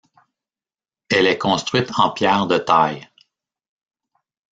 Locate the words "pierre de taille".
2.09-3.07